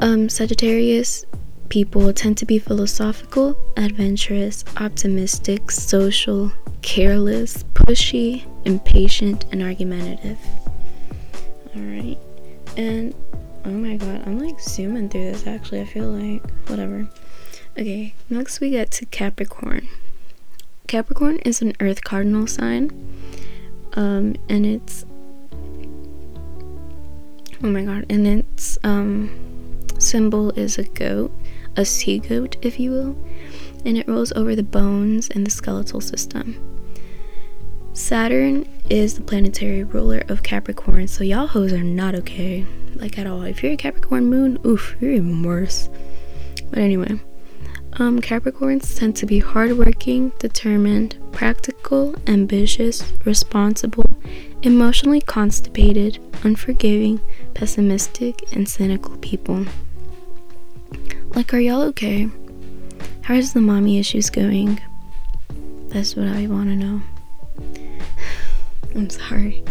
Um, 0.00 0.28
Sagittarius 0.28 1.24
people 1.68 2.12
tend 2.12 2.36
to 2.36 2.44
be 2.44 2.58
philosophical, 2.58 3.56
adventurous, 3.76 4.64
optimistic, 4.76 5.70
social, 5.70 6.52
careless, 6.82 7.62
pushy, 7.74 8.44
impatient, 8.64 9.44
and 9.52 9.62
argumentative. 9.62 10.38
Alright, 11.76 12.18
and 12.76 13.14
oh 13.64 13.70
my 13.70 13.96
god, 13.96 14.22
I'm 14.26 14.38
like 14.38 14.60
zooming 14.60 15.08
through 15.08 15.32
this 15.32 15.46
actually, 15.46 15.80
I 15.80 15.84
feel 15.86 16.10
like. 16.10 16.42
Whatever. 16.68 17.08
Okay, 17.78 18.14
next 18.28 18.60
we 18.60 18.70
get 18.70 18.90
to 18.92 19.06
Capricorn. 19.06 19.88
Capricorn 20.86 21.38
is 21.38 21.62
an 21.62 21.72
earth 21.80 22.04
cardinal 22.04 22.46
sign, 22.46 22.90
um, 23.94 24.34
and 24.48 24.66
it's 24.66 25.04
oh 27.62 27.68
my 27.68 27.84
god, 27.84 28.06
and 28.10 28.26
it's 28.26 28.78
um 28.84 29.30
symbol 29.98 30.50
is 30.50 30.78
a 30.78 30.84
goat, 30.84 31.32
a 31.76 31.84
sea 31.84 32.18
goat, 32.18 32.56
if 32.62 32.80
you 32.80 32.90
will. 32.90 33.16
and 33.84 33.96
it 33.96 34.06
rules 34.06 34.32
over 34.32 34.54
the 34.54 34.62
bones 34.62 35.28
and 35.30 35.46
the 35.46 35.50
skeletal 35.50 36.00
system. 36.00 36.56
Saturn 37.94 38.66
is 38.88 39.14
the 39.14 39.22
planetary 39.22 39.84
ruler 39.84 40.22
of 40.28 40.42
Capricorn, 40.42 41.08
so 41.08 41.24
y'all 41.24 41.46
hoes 41.46 41.72
are 41.72 41.82
not 41.82 42.14
okay, 42.14 42.66
like 42.94 43.18
at 43.18 43.26
all. 43.26 43.42
If 43.42 43.62
you're 43.62 43.72
a 43.72 43.76
Capricorn 43.76 44.26
moon, 44.26 44.58
oof, 44.64 44.96
you're 45.00 45.12
even 45.12 45.42
worse. 45.42 45.90
But 46.70 46.78
anyway, 46.78 47.20
um, 47.94 48.20
Capricorns 48.20 48.96
tend 48.98 49.16
to 49.16 49.26
be 49.26 49.38
hardworking, 49.38 50.30
determined, 50.38 51.16
practical, 51.32 52.14
ambitious, 52.26 53.12
responsible, 53.24 54.16
emotionally 54.62 55.20
constipated, 55.20 56.18
unforgiving, 56.42 57.20
pessimistic, 57.54 58.42
and 58.52 58.68
cynical 58.68 59.16
people. 59.18 59.66
Like, 61.34 61.52
are 61.52 61.60
y'all 61.60 61.82
okay? 61.82 62.28
How's 63.22 63.52
the 63.52 63.60
mommy 63.60 63.98
issues 63.98 64.30
going? 64.30 64.80
That's 65.88 66.16
what 66.16 66.28
I 66.28 66.46
want 66.46 66.68
to 66.70 66.76
know. 66.76 67.02
I'm 68.94 69.10
sorry. 69.10 69.64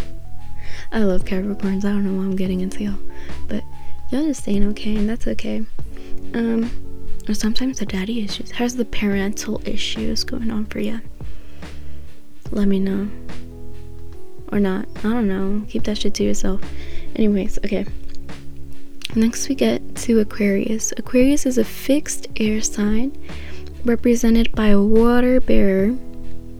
I 0.91 0.99
love 0.99 1.23
Capricorns. 1.23 1.85
I 1.85 1.89
don't 1.89 2.05
know 2.05 2.13
why 2.13 2.25
I'm 2.25 2.35
getting 2.35 2.61
into 2.61 2.83
y'all, 2.83 2.99
but 3.47 3.63
y'all 4.09 4.25
just 4.27 4.43
staying 4.43 4.67
okay, 4.69 4.95
and 4.95 5.09
that's 5.09 5.25
okay. 5.27 5.65
Um, 6.33 6.69
or 7.27 7.33
sometimes 7.33 7.79
the 7.79 7.85
daddy 7.85 8.23
issues. 8.23 8.51
How's 8.51 8.75
the 8.75 8.85
parental 8.85 9.61
issues 9.65 10.23
going 10.23 10.51
on 10.51 10.65
for 10.65 10.79
you? 10.79 11.01
Let 12.51 12.67
me 12.67 12.79
know. 12.79 13.09
Or 14.51 14.59
not. 14.59 14.87
I 14.99 15.03
don't 15.03 15.27
know. 15.27 15.65
Keep 15.69 15.83
that 15.83 15.97
shit 15.97 16.13
to 16.15 16.23
yourself. 16.23 16.61
Anyways, 17.15 17.57
okay. 17.59 17.85
Next, 19.15 19.49
we 19.49 19.55
get 19.55 19.95
to 19.97 20.19
Aquarius. 20.19 20.93
Aquarius 20.97 21.45
is 21.45 21.57
a 21.57 21.63
fixed 21.63 22.27
air 22.37 22.61
sign 22.61 23.17
represented 23.83 24.51
by 24.53 24.67
a 24.67 24.81
water 24.81 25.41
bearer. 25.41 25.95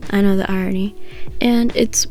I 0.09 0.21
know 0.21 0.35
the 0.35 0.49
irony. 0.49 0.95
And 1.39 1.75
it's 1.75 2.07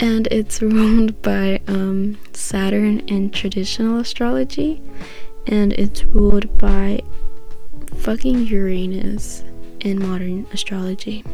and 0.00 0.26
it's 0.30 0.60
ruled 0.62 1.20
by 1.22 1.60
um, 1.66 2.18
Saturn 2.32 3.00
in 3.00 3.30
traditional 3.30 3.98
astrology, 3.98 4.82
and 5.46 5.72
it's 5.74 6.04
ruled 6.04 6.58
by 6.58 7.00
fucking 7.98 8.46
Uranus 8.46 9.42
in 9.80 9.98
modern 9.98 10.46
astrology. 10.52 11.24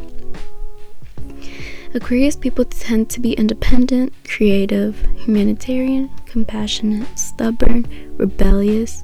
Aquarius 1.95 2.35
people 2.35 2.65
tend 2.65 3.09
to 3.11 3.19
be 3.19 3.33
independent, 3.33 4.13
creative, 4.27 4.99
humanitarian, 5.15 6.09
compassionate, 6.25 7.07
stubborn, 7.19 7.85
rebellious, 8.17 9.03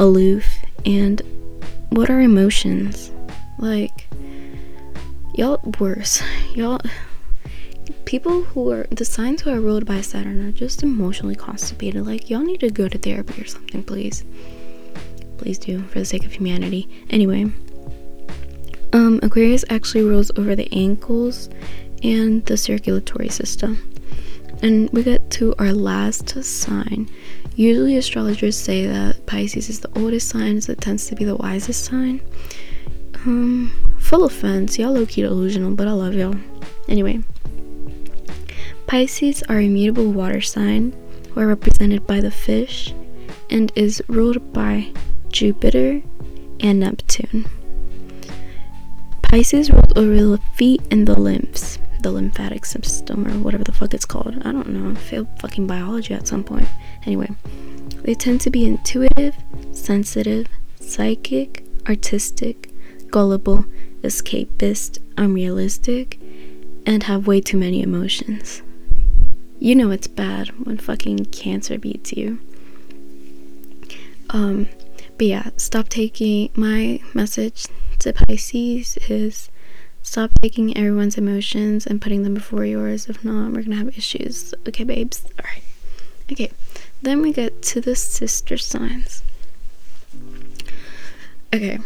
aloof, 0.00 0.44
and 0.84 1.22
what 1.90 2.10
are 2.10 2.20
emotions? 2.20 3.12
Like, 3.58 4.08
y'all 5.34 5.60
worse. 5.78 6.20
Y'all 6.56 6.80
people 8.14 8.42
who 8.42 8.70
are 8.70 8.86
the 8.92 9.04
signs 9.04 9.42
who 9.42 9.50
are 9.50 9.60
ruled 9.60 9.84
by 9.84 10.00
Saturn 10.00 10.40
are 10.46 10.52
just 10.52 10.84
emotionally 10.84 11.34
constipated. 11.34 12.06
Like, 12.06 12.30
y'all 12.30 12.44
need 12.44 12.60
to 12.60 12.70
go 12.70 12.86
to 12.86 12.96
therapy 12.96 13.42
or 13.42 13.44
something, 13.44 13.82
please. 13.82 14.22
Please 15.36 15.58
do, 15.58 15.82
for 15.88 15.98
the 15.98 16.04
sake 16.04 16.24
of 16.24 16.30
humanity. 16.30 16.88
Anyway, 17.10 17.50
um, 18.92 19.18
Aquarius 19.24 19.64
actually 19.68 20.04
rules 20.04 20.30
over 20.36 20.54
the 20.54 20.72
ankles 20.72 21.48
and 22.04 22.46
the 22.46 22.56
circulatory 22.56 23.30
system. 23.30 23.82
And 24.62 24.88
we 24.90 25.02
get 25.02 25.28
to 25.32 25.52
our 25.58 25.72
last 25.72 26.40
sign. 26.44 27.10
Usually, 27.56 27.96
astrologers 27.96 28.56
say 28.56 28.86
that 28.86 29.26
Pisces 29.26 29.68
is 29.68 29.80
the 29.80 29.90
oldest 29.98 30.28
sign, 30.28 30.60
so 30.60 30.70
it 30.70 30.80
tends 30.80 31.08
to 31.08 31.16
be 31.16 31.24
the 31.24 31.34
wisest 31.34 31.84
sign. 31.84 32.20
Um, 33.26 33.72
full 33.98 34.22
offense, 34.22 34.78
y'all 34.78 34.92
low 34.92 35.04
key 35.04 35.22
delusional, 35.22 35.74
but 35.74 35.88
I 35.88 35.92
love 35.92 36.14
y'all. 36.14 36.36
Anyway, 36.86 37.18
Pisces 38.86 39.42
are 39.44 39.58
a 39.58 39.68
mutable 39.68 40.12
water 40.12 40.40
sign 40.40 40.94
who 41.30 41.40
are 41.40 41.46
represented 41.46 42.06
by 42.06 42.20
the 42.20 42.30
fish 42.30 42.94
and 43.50 43.72
is 43.74 44.02
ruled 44.08 44.52
by 44.52 44.92
Jupiter 45.30 46.02
and 46.60 46.80
Neptune. 46.80 47.46
Pisces 49.22 49.70
rules 49.70 49.92
over 49.96 50.14
the 50.14 50.38
feet 50.54 50.82
and 50.90 51.08
the 51.08 51.18
limbs, 51.18 51.78
the 52.02 52.12
lymphatic 52.12 52.64
system, 52.64 53.26
or 53.26 53.38
whatever 53.42 53.64
the 53.64 53.72
fuck 53.72 53.94
it's 53.94 54.04
called. 54.04 54.36
I 54.46 54.52
don't 54.52 54.68
know. 54.68 54.92
I 54.92 54.94
failed 54.94 55.28
fucking 55.40 55.66
biology 55.66 56.14
at 56.14 56.28
some 56.28 56.44
point. 56.44 56.68
Anyway, 57.04 57.30
they 58.02 58.14
tend 58.14 58.42
to 58.42 58.50
be 58.50 58.64
intuitive, 58.64 59.34
sensitive, 59.72 60.46
psychic, 60.78 61.64
artistic, 61.88 62.70
gullible, 63.10 63.64
escapist, 64.02 64.98
unrealistic, 65.16 66.20
and 66.86 67.02
have 67.04 67.26
way 67.26 67.40
too 67.40 67.56
many 67.56 67.82
emotions. 67.82 68.62
You 69.64 69.74
know 69.74 69.90
it's 69.92 70.08
bad 70.08 70.48
when 70.66 70.76
fucking 70.76 71.24
cancer 71.32 71.78
beats 71.78 72.12
you. 72.12 72.38
Um, 74.28 74.68
but 75.16 75.26
yeah, 75.26 75.48
stop 75.56 75.88
taking 75.88 76.50
my 76.54 77.00
message 77.14 77.64
to 78.00 78.12
Pisces 78.12 78.98
is 79.08 79.48
stop 80.02 80.32
taking 80.42 80.76
everyone's 80.76 81.16
emotions 81.16 81.86
and 81.86 82.02
putting 82.02 82.24
them 82.24 82.34
before 82.34 82.66
yours. 82.66 83.08
If 83.08 83.24
not, 83.24 83.52
we're 83.52 83.62
gonna 83.62 83.76
have 83.76 83.96
issues. 83.96 84.52
Okay, 84.68 84.84
babes? 84.84 85.24
Alright. 85.40 85.64
Okay, 86.30 86.50
then 87.00 87.22
we 87.22 87.32
get 87.32 87.62
to 87.62 87.80
the 87.80 87.96
sister 87.96 88.58
signs. 88.58 89.22
Okay, 91.54 91.78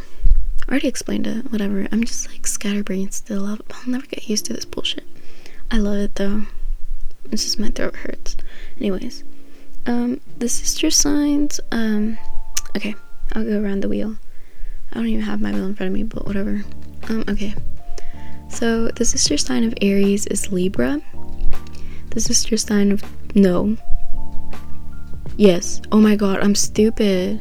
I 0.67 0.69
already 0.69 0.88
explained 0.88 1.29
it, 1.29 1.53
whatever. 1.53 1.87
I'm 1.93 2.03
just 2.03 2.29
like 2.29 2.45
scatterbrained 2.45 3.14
still. 3.14 3.47
I'll, 3.47 3.61
I'll 3.73 3.88
never 3.88 4.07
get 4.07 4.29
used 4.29 4.47
to 4.47 4.53
this 4.53 4.64
bullshit. 4.64 5.05
I 5.71 5.77
love 5.77 5.99
it 5.99 6.17
though. 6.17 6.43
It's 7.31 7.45
just 7.45 7.59
my 7.59 7.71
throat 7.71 7.97
hurts. 7.97 8.37
Anyways, 8.79 9.25
um, 9.87 10.21
the 10.38 10.49
sister 10.49 10.91
signs, 10.91 11.61
um, 11.73 12.19
okay, 12.77 12.95
I'll 13.33 13.45
go 13.45 13.62
around 13.62 13.81
the 13.81 13.88
wheel. 13.88 14.17
I 14.91 14.95
don't 14.95 15.07
even 15.07 15.25
have 15.25 15.41
my 15.41 15.53
wheel 15.53 15.67
in 15.67 15.75
front 15.75 15.88
of 15.88 15.95
me, 15.95 16.03
but 16.03 16.27
whatever. 16.27 16.62
Um, 17.09 17.25
okay. 17.29 17.55
So 18.49 18.88
the 18.88 19.05
sister 19.05 19.37
sign 19.37 19.64
of 19.64 19.75
Aries 19.83 20.27
is 20.27 20.51
Libra. 20.51 21.01
The 22.11 22.21
sister 22.21 22.57
sign 22.57 22.93
of 22.93 23.03
no. 23.37 23.77
Yes. 25.37 25.83
Oh 25.93 26.01
my 26.01 26.17
god, 26.17 26.41
I'm 26.41 26.55
stupid. 26.55 27.41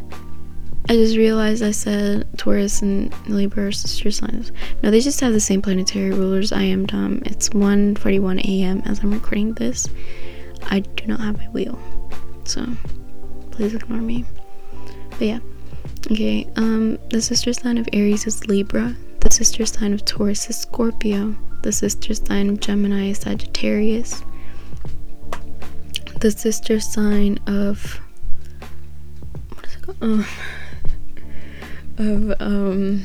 I 0.89 0.95
just 0.95 1.17
realized 1.17 1.63
I 1.63 1.71
said 1.71 2.25
Taurus 2.37 2.81
and 2.81 3.13
Libra 3.27 3.67
are 3.67 3.71
sister 3.73 4.09
signs. 4.09 4.53
No, 4.81 4.89
they 4.89 5.01
just 5.01 5.19
have 5.19 5.33
the 5.33 5.39
same 5.41 5.61
planetary 5.61 6.11
rulers. 6.11 6.53
I 6.53 6.61
am 6.61 6.85
dumb. 6.85 7.21
It's 7.25 7.49
1:41 7.49 8.39
a.m. 8.45 8.81
as 8.85 8.99
I'm 8.99 9.11
recording 9.11 9.53
this. 9.55 9.89
I 10.63 10.79
do 10.79 11.05
not 11.07 11.19
have 11.19 11.37
my 11.39 11.49
wheel, 11.49 11.77
so 12.45 12.65
please 13.51 13.73
ignore 13.73 13.99
me. 13.99 14.23
But 15.09 15.21
yeah, 15.21 15.39
okay. 16.09 16.47
Um, 16.55 16.97
the 17.09 17.21
sister 17.21 17.51
sign 17.51 17.77
of 17.77 17.89
Aries 17.91 18.25
is 18.25 18.47
Libra. 18.47 18.95
The 19.19 19.29
sister 19.29 19.65
sign 19.65 19.93
of 19.93 20.05
Taurus 20.05 20.49
is 20.49 20.55
Scorpio. 20.55 21.35
The 21.63 21.73
sister 21.73 22.13
sign 22.13 22.49
of 22.49 22.61
Gemini 22.61 23.09
is 23.09 23.17
Sagittarius. 23.17 24.23
The 26.21 26.31
sister 26.31 26.79
sign 26.79 27.39
of 27.45 27.99
what 29.53 29.65
is 29.65 29.75
it 29.75 29.81
called? 29.81 29.97
Oh 30.01 30.27
of 31.97 32.33
um 32.39 33.03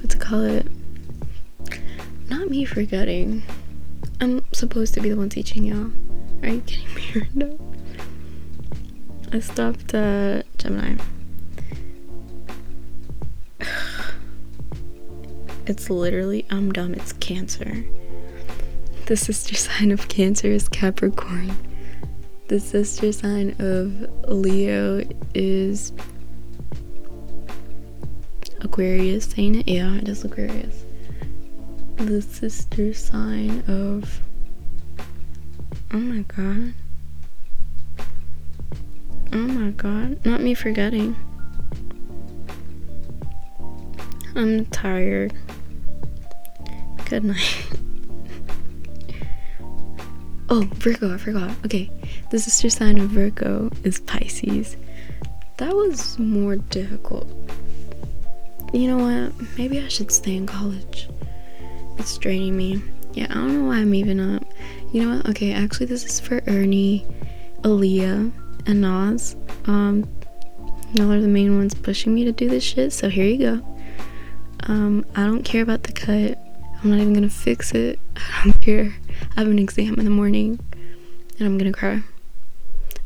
what 0.00 0.10
to 0.10 0.18
call 0.18 0.42
it 0.42 0.66
not 2.30 2.48
me 2.48 2.64
forgetting. 2.64 3.42
I'm 4.20 4.44
supposed 4.52 4.94
to 4.94 5.00
be 5.00 5.10
the 5.10 5.16
one 5.16 5.28
teaching 5.28 5.64
y'all. 5.64 5.90
Are 6.42 6.48
you 6.48 6.60
kidding 6.62 6.94
me 6.94 7.02
right 7.14 7.36
now 7.36 7.58
i 9.32 9.40
stopped 9.40 9.94
uh 9.94 10.42
gemini. 10.58 10.96
It's 15.66 15.88
literally 15.90 16.46
i'm 16.50 16.72
dumb 16.72 16.94
it's 16.94 17.12
cancer. 17.14 17.84
The 19.06 19.16
sister 19.16 19.54
sign 19.56 19.90
of 19.90 20.08
cancer 20.08 20.48
is 20.48 20.68
capricorn. 20.68 21.56
The 22.48 22.60
sister 22.60 23.12
sign 23.12 23.56
of 23.58 24.08
leo 24.30 25.02
is 25.34 25.92
Aquarius, 28.64 29.26
saying 29.26 29.56
it? 29.56 29.68
Yeah, 29.68 29.94
it 29.96 30.08
is 30.08 30.24
Aquarius. 30.24 30.84
The 31.96 32.22
sister 32.22 32.94
sign 32.94 33.62
of. 33.68 34.20
Oh 35.92 35.98
my 35.98 36.22
god. 36.22 36.74
Oh 39.32 39.36
my 39.36 39.70
god. 39.70 40.24
Not 40.24 40.40
me 40.40 40.54
forgetting. 40.54 41.14
I'm 44.34 44.64
tired. 44.66 45.34
Good 47.04 47.24
night. 47.24 47.66
oh, 50.48 50.66
Virgo, 50.74 51.14
I 51.14 51.18
forgot. 51.18 51.50
Okay. 51.66 51.90
The 52.30 52.38
sister 52.38 52.70
sign 52.70 52.98
of 52.98 53.10
Virgo 53.10 53.70
is 53.84 54.00
Pisces. 54.00 54.76
That 55.58 55.76
was 55.76 56.18
more 56.18 56.56
difficult 56.56 57.43
you 58.74 58.88
know 58.88 58.98
what? 58.98 59.32
Maybe 59.56 59.80
I 59.80 59.88
should 59.88 60.10
stay 60.10 60.36
in 60.36 60.46
college. 60.46 61.08
It's 61.98 62.18
draining 62.18 62.56
me. 62.56 62.82
Yeah, 63.12 63.26
I 63.30 63.34
don't 63.34 63.54
know 63.54 63.68
why 63.68 63.76
I'm 63.76 63.94
even 63.94 64.18
up. 64.18 64.44
You 64.92 65.04
know 65.04 65.16
what? 65.16 65.28
Okay, 65.30 65.52
actually, 65.52 65.86
this 65.86 66.04
is 66.04 66.18
for 66.18 66.42
Ernie, 66.48 67.06
Aaliyah, 67.62 68.32
and 68.66 68.80
Nas. 68.80 69.36
Um, 69.66 70.08
y'all 70.92 71.12
are 71.12 71.20
the 71.20 71.28
main 71.28 71.56
ones 71.56 71.74
pushing 71.74 72.14
me 72.14 72.24
to 72.24 72.32
do 72.32 72.48
this 72.48 72.64
shit, 72.64 72.92
so 72.92 73.08
here 73.08 73.24
you 73.24 73.38
go. 73.38 73.76
Um, 74.64 75.04
I 75.14 75.24
don't 75.24 75.44
care 75.44 75.62
about 75.62 75.84
the 75.84 75.92
cut. 75.92 76.38
I'm 76.82 76.90
not 76.90 76.98
even 76.98 77.12
gonna 77.14 77.30
fix 77.30 77.72
it. 77.72 78.00
I 78.16 78.44
don't 78.44 78.60
care. 78.60 78.96
I 79.36 79.40
have 79.40 79.48
an 79.48 79.58
exam 79.58 79.94
in 79.94 80.04
the 80.04 80.10
morning 80.10 80.58
and 81.38 81.46
I'm 81.46 81.58
gonna 81.58 81.72
cry. 81.72 82.02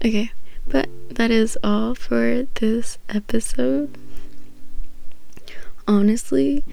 Okay, 0.05 0.33
but 0.67 0.89
that 1.11 1.31
is 1.31 1.59
all 1.63 1.95
for 1.95 2.47
this 2.55 2.99
episode. 3.09 3.99
Honestly, 5.89 6.65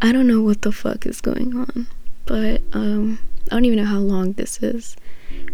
I 0.00 0.12
don't 0.12 0.28
know 0.28 0.42
what 0.42 0.62
the 0.62 0.70
fuck 0.70 1.06
is 1.06 1.20
going 1.20 1.56
on, 1.56 1.88
but 2.26 2.60
um, 2.72 3.18
I 3.50 3.56
don't 3.56 3.64
even 3.64 3.78
know 3.78 3.86
how 3.86 3.98
long 3.98 4.34
this 4.34 4.62
is. 4.62 4.94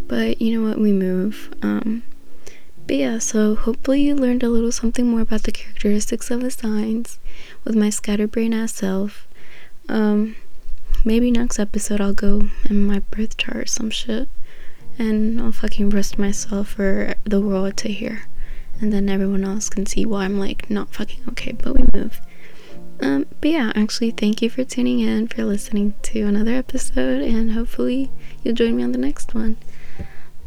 But 0.08 0.42
you 0.42 0.58
know 0.58 0.68
what? 0.68 0.78
We 0.78 0.92
move. 0.92 1.54
Um, 1.62 2.02
but 2.86 2.96
yeah, 2.96 3.18
so 3.18 3.54
hopefully 3.54 4.02
you 4.02 4.14
learned 4.14 4.42
a 4.42 4.48
little 4.48 4.72
something 4.72 5.06
more 5.06 5.20
about 5.20 5.44
the 5.44 5.52
characteristics 5.52 6.30
of 6.30 6.40
the 6.40 6.50
signs 6.50 7.18
with 7.62 7.76
my 7.76 7.90
scatterbrain 7.90 8.52
ass 8.52 8.72
self. 8.72 9.28
Um, 9.88 10.36
maybe 11.04 11.30
next 11.30 11.58
episode 11.58 12.00
I'll 12.00 12.12
go 12.12 12.48
in 12.68 12.86
my 12.86 12.98
birth 12.98 13.36
chart 13.36 13.56
or 13.56 13.66
some 13.66 13.90
shit. 13.90 14.28
And 14.98 15.40
I'll 15.40 15.52
fucking 15.52 15.90
roast 15.90 16.18
myself 16.18 16.70
for 16.70 17.14
the 17.24 17.40
world 17.40 17.76
to 17.76 17.88
hear. 17.88 18.22
And 18.80 18.92
then 18.92 19.08
everyone 19.08 19.44
else 19.44 19.68
can 19.68 19.86
see 19.86 20.04
why 20.04 20.24
I'm 20.24 20.40
like 20.40 20.68
not 20.68 20.92
fucking 20.92 21.24
okay, 21.28 21.52
but 21.52 21.74
we 21.74 21.84
move. 21.92 22.20
Um, 23.00 23.26
but 23.40 23.50
yeah, 23.50 23.72
actually, 23.74 24.10
thank 24.10 24.42
you 24.42 24.50
for 24.50 24.64
tuning 24.64 25.00
in, 25.00 25.28
for 25.28 25.44
listening 25.44 25.94
to 26.02 26.22
another 26.22 26.54
episode, 26.54 27.22
and 27.22 27.52
hopefully 27.52 28.10
you'll 28.42 28.54
join 28.54 28.76
me 28.76 28.82
on 28.82 28.92
the 28.92 28.98
next 28.98 29.34
one. 29.34 29.56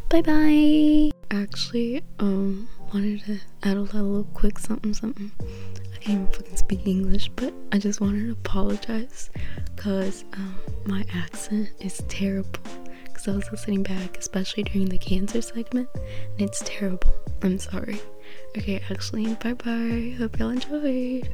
Bye 0.08 0.22
bye. 0.22 1.10
Actually, 1.30 2.02
um, 2.18 2.68
wanted 2.92 3.24
to 3.24 3.38
add 3.62 3.78
a 3.78 3.80
little 3.80 4.24
quick 4.34 4.58
something 4.58 4.92
something. 4.92 5.32
I 5.40 5.96
can't 5.98 6.20
even 6.20 6.26
fucking 6.26 6.56
speak 6.56 6.86
English, 6.86 7.30
but 7.36 7.54
I 7.72 7.78
just 7.78 8.00
wanted 8.00 8.26
to 8.26 8.32
apologize 8.32 9.30
because 9.74 10.24
um, 10.34 10.54
my 10.84 11.04
accent 11.14 11.70
is 11.80 12.02
terrible. 12.08 12.60
Because 13.04 13.28
I 13.28 13.32
was 13.32 13.50
listening 13.50 13.82
back, 13.82 14.18
especially 14.18 14.64
during 14.64 14.88
the 14.88 14.98
cancer 14.98 15.40
segment, 15.40 15.88
and 15.94 16.48
it's 16.48 16.62
terrible. 16.64 17.14
I'm 17.42 17.58
sorry. 17.58 18.00
Okay, 18.56 18.82
actually, 18.90 19.34
bye 19.36 19.54
bye. 19.54 20.14
Hope 20.18 20.38
y'all 20.38 20.50
enjoyed. 20.50 21.28